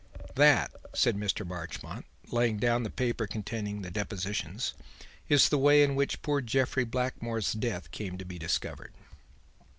"That," 0.33 0.71
said 0.95 1.15
Mr. 1.15 1.45
Marchmont, 1.45 2.07
laying 2.31 2.57
down 2.57 2.81
the 2.81 2.89
paper 2.89 3.27
containing 3.27 3.83
the 3.83 3.91
depositions, 3.91 4.73
"is 5.29 5.47
the 5.47 5.59
way 5.59 5.83
in 5.83 5.93
which 5.93 6.23
poor 6.23 6.41
Jeffrey 6.41 6.85
Blackmore's 6.85 7.53
death 7.53 7.91
came 7.91 8.17
to 8.17 8.25
be 8.25 8.39
discovered. 8.39 8.93